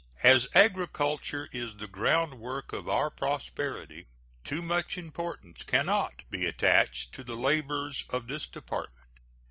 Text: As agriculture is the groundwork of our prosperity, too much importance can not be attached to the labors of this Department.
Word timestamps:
As 0.23 0.47
agriculture 0.55 1.47
is 1.51 1.75
the 1.77 1.87
groundwork 1.87 2.73
of 2.73 2.89
our 2.89 3.11
prosperity, 3.11 4.07
too 4.43 4.63
much 4.63 4.97
importance 4.97 5.61
can 5.61 5.85
not 5.85 6.23
be 6.31 6.47
attached 6.47 7.13
to 7.13 7.23
the 7.23 7.35
labors 7.37 8.03
of 8.09 8.25
this 8.25 8.47
Department. 8.47 9.19